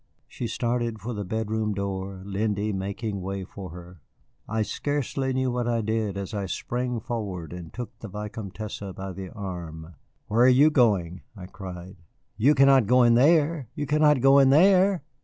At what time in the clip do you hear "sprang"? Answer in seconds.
6.47-6.99